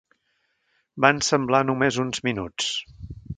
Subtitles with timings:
[1.05, 2.73] Van semblar només uns minuts.